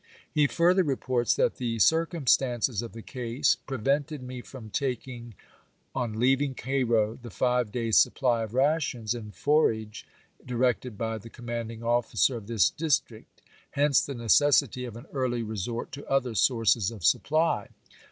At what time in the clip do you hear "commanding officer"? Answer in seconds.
11.29-12.35